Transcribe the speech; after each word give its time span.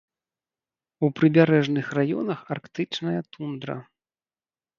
У 1.07 1.09
прыбярэжных 1.19 1.91
раёнах 1.99 2.39
арктычная 2.57 3.21
тундра. 3.31 3.77